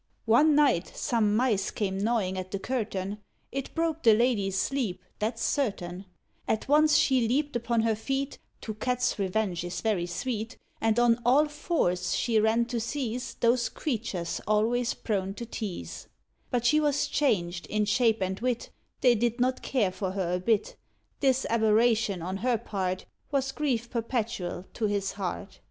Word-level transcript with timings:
One 0.25 0.55
night 0.55 0.91
some 0.95 1.35
mice 1.35 1.69
came 1.69 1.99
gnawing 1.99 2.35
at 2.35 2.49
the 2.49 2.57
curtain; 2.57 3.19
It 3.51 3.75
broke 3.75 4.01
the 4.01 4.15
lady's 4.15 4.57
sleep, 4.57 5.03
that's 5.19 5.43
certain; 5.43 6.05
At 6.47 6.67
once 6.67 6.95
she 6.97 7.27
leaped 7.27 7.55
upon 7.55 7.81
her 7.81 7.93
feet 7.95 8.39
To 8.61 8.73
cats 8.73 9.19
revenge 9.19 9.63
is 9.63 9.79
very 9.79 10.07
sweet 10.07 10.57
And 10.81 10.97
on 10.97 11.21
all 11.23 11.47
fours 11.47 12.15
she 12.15 12.39
ran 12.39 12.65
to 12.65 12.79
seize 12.79 13.35
Those 13.41 13.69
creatures 13.69 14.41
always 14.47 14.95
prone 14.95 15.35
to 15.35 15.45
tease; 15.45 16.07
But 16.49 16.65
she 16.65 16.79
was 16.79 17.05
changed 17.05 17.67
in 17.67 17.85
shape 17.85 18.23
and 18.23 18.39
wit 18.39 18.71
They 19.01 19.13
did 19.13 19.39
not 19.39 19.61
care 19.61 19.91
for 19.91 20.13
her 20.13 20.33
a 20.33 20.39
bit 20.39 20.77
This 21.19 21.45
aberration 21.47 22.23
on 22.23 22.37
her 22.37 22.57
part 22.57 23.05
Was 23.29 23.51
grief 23.51 23.91
perpetual 23.91 24.65
to 24.73 24.87
his 24.87 25.11
heart. 25.11 25.59